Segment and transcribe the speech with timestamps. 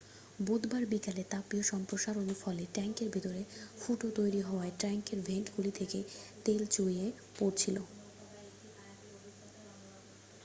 [0.39, 3.41] বুধবার বিকেলে তাপীয় সম্প্রসারণর ফলে ট্যাঙ্কের ভিতরে
[3.77, 5.99] ফুটো তৈরি হওয়ায় ট্যাঙ্কের ভেন্টগুলি থেকে
[6.45, 7.05] তেল চুইয়ে
[7.37, 7.77] পড়ছিল